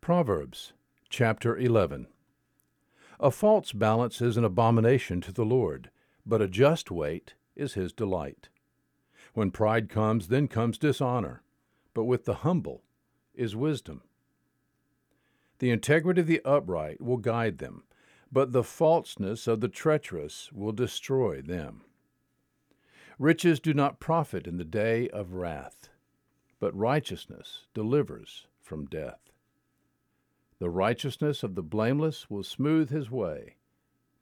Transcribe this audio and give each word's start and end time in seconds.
Proverbs 0.00 0.72
chapter 1.10 1.58
11 1.58 2.06
A 3.20 3.30
false 3.30 3.72
balance 3.72 4.22
is 4.22 4.38
an 4.38 4.44
abomination 4.44 5.20
to 5.20 5.32
the 5.32 5.44
Lord, 5.44 5.90
but 6.24 6.40
a 6.40 6.48
just 6.48 6.90
weight 6.90 7.34
is 7.54 7.74
his 7.74 7.92
delight. 7.92 8.48
When 9.34 9.50
pride 9.50 9.90
comes, 9.90 10.28
then 10.28 10.48
comes 10.48 10.78
dishonor, 10.78 11.42
but 11.92 12.04
with 12.04 12.24
the 12.24 12.36
humble 12.36 12.84
is 13.34 13.54
wisdom. 13.54 14.02
The 15.58 15.70
integrity 15.70 16.22
of 16.22 16.26
the 16.26 16.40
upright 16.44 17.02
will 17.02 17.18
guide 17.18 17.58
them, 17.58 17.84
but 18.32 18.52
the 18.52 18.64
falseness 18.64 19.46
of 19.46 19.60
the 19.60 19.68
treacherous 19.68 20.50
will 20.52 20.72
destroy 20.72 21.42
them. 21.42 21.82
Riches 23.18 23.60
do 23.60 23.74
not 23.74 24.00
profit 24.00 24.46
in 24.46 24.56
the 24.56 24.64
day 24.64 25.08
of 25.10 25.34
wrath, 25.34 25.90
but 26.60 26.74
righteousness 26.74 27.66
delivers 27.74 28.46
from 28.62 28.86
death. 28.86 29.27
The 30.60 30.70
righteousness 30.70 31.42
of 31.42 31.54
the 31.54 31.62
blameless 31.62 32.28
will 32.28 32.42
smooth 32.42 32.90
his 32.90 33.10
way, 33.10 33.56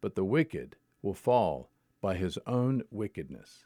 but 0.01 0.15
the 0.15 0.25
wicked 0.25 0.77
will 1.01 1.15
fall 1.15 1.71
by 2.01 2.17
his 2.17 2.39
own 2.47 2.83
wickedness. 2.91 3.65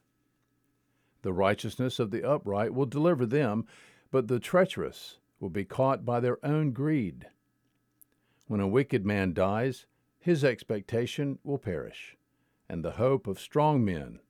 The 1.22 1.32
righteousness 1.32 1.98
of 1.98 2.10
the 2.10 2.22
upright 2.22 2.72
will 2.72 2.86
deliver 2.86 3.26
them, 3.26 3.66
but 4.10 4.28
the 4.28 4.38
treacherous 4.38 5.18
will 5.40 5.50
be 5.50 5.64
caught 5.64 6.04
by 6.04 6.20
their 6.20 6.44
own 6.44 6.72
greed. 6.72 7.26
When 8.46 8.60
a 8.60 8.68
wicked 8.68 9.04
man 9.04 9.32
dies, 9.32 9.86
his 10.18 10.44
expectation 10.44 11.38
will 11.42 11.58
perish, 11.58 12.16
and 12.68 12.84
the 12.84 12.92
hope 12.92 13.26
of 13.26 13.40
strong 13.40 13.84
men 13.84 14.20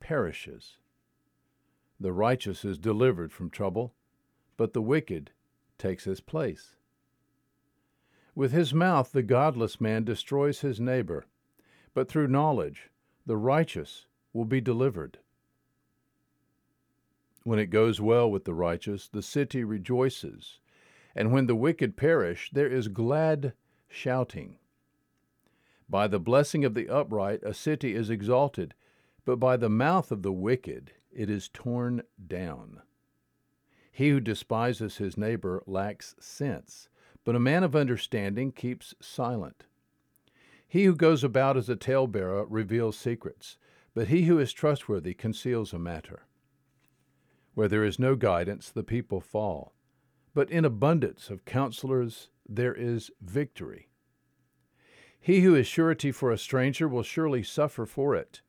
perishes. 0.00 0.78
The 1.98 2.12
righteous 2.12 2.64
is 2.64 2.78
delivered 2.78 3.32
from 3.32 3.48
trouble, 3.48 3.94
but 4.56 4.72
the 4.74 4.82
wicked 4.82 5.30
takes 5.78 6.04
his 6.04 6.20
place. 6.20 6.76
With 8.36 8.52
his 8.52 8.74
mouth 8.74 9.12
the 9.12 9.22
godless 9.22 9.80
man 9.80 10.04
destroys 10.04 10.60
his 10.60 10.78
neighbor, 10.78 11.24
but 11.94 12.06
through 12.06 12.28
knowledge 12.28 12.90
the 13.24 13.38
righteous 13.38 14.04
will 14.34 14.44
be 14.44 14.60
delivered. 14.60 15.18
When 17.44 17.58
it 17.58 17.70
goes 17.70 17.98
well 17.98 18.30
with 18.30 18.44
the 18.44 18.52
righteous, 18.52 19.08
the 19.08 19.22
city 19.22 19.64
rejoices, 19.64 20.60
and 21.14 21.32
when 21.32 21.46
the 21.46 21.56
wicked 21.56 21.96
perish, 21.96 22.50
there 22.52 22.68
is 22.68 22.88
glad 22.88 23.54
shouting. 23.88 24.58
By 25.88 26.06
the 26.06 26.20
blessing 26.20 26.62
of 26.62 26.74
the 26.74 26.90
upright, 26.90 27.42
a 27.42 27.54
city 27.54 27.94
is 27.94 28.10
exalted, 28.10 28.74
but 29.24 29.36
by 29.36 29.56
the 29.56 29.70
mouth 29.70 30.12
of 30.12 30.20
the 30.22 30.32
wicked, 30.32 30.92
it 31.10 31.30
is 31.30 31.48
torn 31.48 32.02
down. 32.26 32.82
He 33.90 34.10
who 34.10 34.20
despises 34.20 34.98
his 34.98 35.16
neighbor 35.16 35.62
lacks 35.66 36.14
sense 36.20 36.90
but 37.26 37.34
a 37.34 37.40
man 37.40 37.64
of 37.64 37.74
understanding 37.74 38.52
keeps 38.52 38.94
silent. 39.00 39.64
He 40.68 40.84
who 40.84 40.94
goes 40.94 41.24
about 41.24 41.56
as 41.56 41.68
a 41.68 41.74
talebearer 41.74 42.46
reveals 42.48 42.96
secrets, 42.96 43.58
but 43.94 44.06
he 44.06 44.22
who 44.22 44.38
is 44.38 44.52
trustworthy 44.52 45.12
conceals 45.12 45.72
a 45.72 45.78
matter. 45.78 46.22
Where 47.54 47.66
there 47.66 47.84
is 47.84 47.98
no 47.98 48.14
guidance, 48.14 48.70
the 48.70 48.84
people 48.84 49.20
fall, 49.20 49.74
but 50.34 50.50
in 50.52 50.64
abundance 50.64 51.28
of 51.28 51.44
counselors 51.44 52.30
there 52.48 52.74
is 52.74 53.10
victory. 53.20 53.88
He 55.18 55.40
who 55.40 55.56
is 55.56 55.66
surety 55.66 56.12
for 56.12 56.30
a 56.30 56.38
stranger 56.38 56.86
will 56.86 57.02
surely 57.02 57.42
suffer 57.42 57.86
for 57.86 58.14
it, 58.14 58.40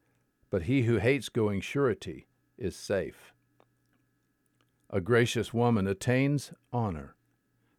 but 0.51 0.63
he 0.63 0.83
who 0.83 0.97
hates 0.97 1.29
going 1.29 1.61
surety 1.61 2.27
is 2.59 2.75
safe. 2.75 3.33
A 4.91 5.01
gracious 5.01 5.51
woman 5.51 5.87
attains 5.87 6.53
honor 6.71 7.15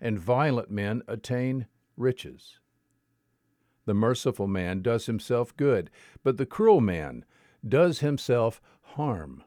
and 0.00 0.18
violent 0.18 0.70
men 0.70 1.02
attain 1.08 1.66
riches. 1.96 2.58
The 3.84 3.94
merciful 3.94 4.46
man 4.46 4.82
does 4.82 5.06
himself 5.06 5.56
good, 5.56 5.90
but 6.22 6.36
the 6.36 6.46
cruel 6.46 6.80
man 6.80 7.24
does 7.66 8.00
himself 8.00 8.60
harm. 8.82 9.44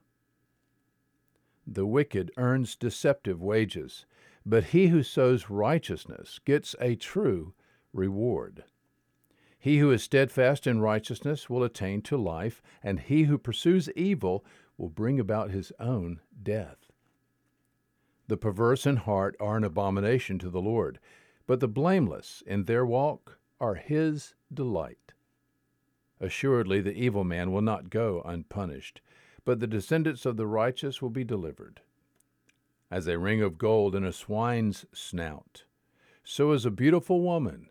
The 1.67 1.85
wicked 1.85 2.31
earns 2.38 2.75
deceptive 2.75 3.41
wages, 3.41 4.06
but 4.45 4.66
he 4.66 4.88
who 4.88 5.03
sows 5.03 5.50
righteousness 5.50 6.40
gets 6.44 6.75
a 6.81 6.95
true 6.95 7.53
reward. 7.94 8.63
He 9.59 9.78
who 9.78 9.91
is 9.91 10.01
steadfast 10.01 10.66
in 10.66 10.81
righteousness 10.81 11.47
will 11.47 11.63
attain 11.63 12.01
to 12.03 12.17
life, 12.17 12.63
and 12.81 13.00
he 13.00 13.23
who 13.23 13.38
pursues 13.38 13.91
evil 13.91 14.44
will 14.75 14.90
bring 14.90 15.19
about 15.19 15.51
his 15.51 15.72
own 15.79 16.19
death. 16.41 16.81
The 18.31 18.38
perverse 18.38 18.86
in 18.86 18.96
heart 18.96 19.36
are 19.42 19.58
an 19.58 19.66
abomination 19.66 20.40
to 20.40 20.50
the 20.50 20.62
Lord, 20.62 21.02
but 21.47 21.59
the 21.59 21.68
blameless 21.68 22.42
in 22.47 22.64
their 22.64 22.86
walk 22.86 23.40
are 23.59 23.75
his 23.75 24.36
delight. 24.53 25.12
Assuredly, 26.22 26.80
the 26.80 26.94
evil 26.94 27.25
man 27.25 27.52
will 27.52 27.62
not 27.62 27.90
go 27.90 28.22
unpunished, 28.24 29.02
but 29.44 29.59
the 29.59 29.68
descendants 29.68 30.25
of 30.25 30.38
the 30.38 30.47
righteous 30.47 31.02
will 31.02 31.09
be 31.09 31.25
delivered. 31.25 31.81
As 32.90 33.06
a 33.06 33.20
ring 33.20 33.41
of 33.41 33.58
gold 33.58 33.96
in 33.96 34.06
a 34.06 34.14
swine's 34.14 34.86
snout, 34.94 35.66
so 36.24 36.53
is 36.53 36.66
a 36.66 36.72
beautiful 36.72 37.20
woman 37.20 37.68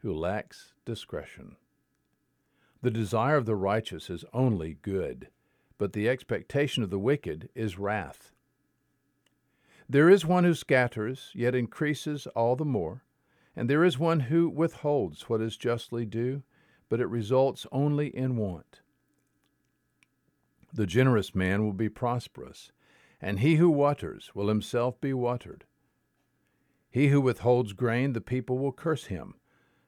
who 0.00 0.12
lacks 0.12 0.74
discretion. 0.84 1.56
The 2.82 2.90
desire 2.90 3.36
of 3.36 3.46
the 3.46 3.56
righteous 3.56 4.10
is 4.10 4.26
only 4.34 4.76
good, 4.82 5.28
but 5.78 5.94
the 5.94 6.06
expectation 6.06 6.82
of 6.82 6.90
the 6.90 6.98
wicked 6.98 7.48
is 7.54 7.78
wrath. 7.78 8.28
There 9.92 10.08
is 10.08 10.24
one 10.24 10.44
who 10.44 10.54
scatters, 10.54 11.30
yet 11.34 11.54
increases 11.54 12.26
all 12.28 12.56
the 12.56 12.64
more, 12.64 13.04
and 13.54 13.68
there 13.68 13.84
is 13.84 13.98
one 13.98 14.20
who 14.20 14.48
withholds 14.48 15.28
what 15.28 15.42
is 15.42 15.58
justly 15.58 16.06
due, 16.06 16.44
but 16.88 16.98
it 16.98 17.08
results 17.08 17.66
only 17.70 18.06
in 18.06 18.36
want. 18.38 18.80
The 20.72 20.86
generous 20.86 21.34
man 21.34 21.62
will 21.62 21.74
be 21.74 21.90
prosperous, 21.90 22.72
and 23.20 23.40
he 23.40 23.56
who 23.56 23.68
waters 23.68 24.34
will 24.34 24.48
himself 24.48 24.98
be 24.98 25.12
watered. 25.12 25.66
He 26.90 27.08
who 27.08 27.20
withholds 27.20 27.74
grain, 27.74 28.14
the 28.14 28.22
people 28.22 28.56
will 28.56 28.72
curse 28.72 29.08
him, 29.08 29.34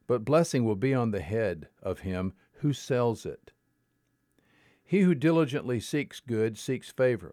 but 0.07 0.23
blessing 0.23 0.67
will 0.67 0.77
be 0.77 0.93
on 0.93 1.13
the 1.13 1.23
head 1.23 1.69
of 1.83 2.01
him 2.01 2.35
who 2.57 2.75
sells 2.75 3.25
it. 3.25 3.53
He 4.85 5.01
who 5.01 5.15
diligently 5.15 5.81
seeks 5.81 6.21
good 6.21 6.59
seeks 6.59 6.91
favor 6.91 7.33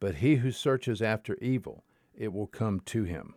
but 0.00 0.16
he 0.16 0.36
who 0.36 0.50
searches 0.50 1.00
after 1.00 1.36
evil, 1.36 1.84
it 2.14 2.32
will 2.32 2.46
come 2.46 2.80
to 2.80 3.04
him. 3.04 3.34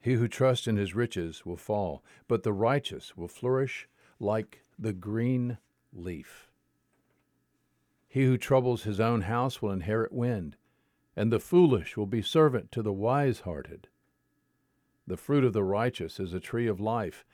He 0.00 0.14
who 0.14 0.28
trusts 0.28 0.66
in 0.66 0.76
his 0.76 0.94
riches 0.94 1.44
will 1.44 1.56
fall, 1.56 2.04
but 2.28 2.42
the 2.42 2.52
righteous 2.52 3.16
will 3.16 3.28
flourish 3.28 3.88
like 4.18 4.62
the 4.78 4.92
green 4.92 5.58
leaf. 5.92 6.50
He 8.08 8.24
who 8.24 8.38
troubles 8.38 8.82
his 8.82 9.00
own 9.00 9.22
house 9.22 9.60
will 9.60 9.70
inherit 9.70 10.12
wind, 10.12 10.56
and 11.16 11.32
the 11.32 11.40
foolish 11.40 11.96
will 11.96 12.06
be 12.06 12.22
servant 12.22 12.72
to 12.72 12.82
the 12.82 12.92
wise 12.92 13.40
hearted. 13.40 13.88
The 15.06 15.16
fruit 15.16 15.44
of 15.44 15.52
the 15.52 15.64
righteous 15.64 16.20
is 16.20 16.32
a 16.32 16.40
tree 16.40 16.66
of 16.66 16.80
life, 16.80 17.24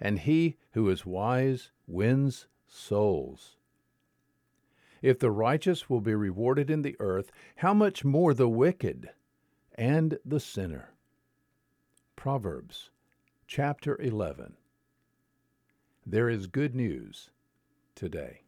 and 0.00 0.18
he 0.18 0.56
who 0.72 0.88
is 0.88 1.06
wise 1.06 1.70
wins 1.86 2.46
souls. 2.66 3.56
If 5.02 5.18
the 5.18 5.30
righteous 5.30 5.90
will 5.90 6.00
be 6.00 6.14
rewarded 6.14 6.70
in 6.70 6.82
the 6.82 6.96
earth, 6.98 7.30
how 7.56 7.74
much 7.74 8.04
more 8.04 8.34
the 8.34 8.48
wicked 8.48 9.10
and 9.74 10.18
the 10.24 10.40
sinner? 10.40 10.94
Proverbs 12.16 12.90
chapter 13.46 14.00
11. 14.00 14.56
There 16.04 16.28
is 16.28 16.46
good 16.46 16.74
news 16.74 17.30
today. 17.94 18.45